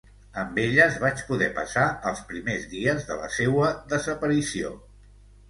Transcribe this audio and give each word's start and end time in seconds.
Amb 0.43 0.55
elles 0.61 0.95
vaig 1.03 1.19
poder 1.27 1.49
passar 1.57 1.83
els 2.13 2.23
primers 2.31 2.65
dies 2.73 3.07
de 3.11 3.19
la 3.21 3.29
seua 3.37 3.71
desaparició. 3.95 4.75